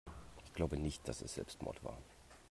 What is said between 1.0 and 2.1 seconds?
dass es Selbstmord war.